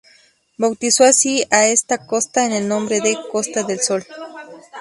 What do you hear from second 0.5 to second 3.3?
Bautizó así a esta costa con el nombre de